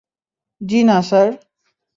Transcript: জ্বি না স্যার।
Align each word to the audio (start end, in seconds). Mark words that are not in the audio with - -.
জ্বি 0.61 0.79
না 0.83 0.97
স্যার। 1.01 1.29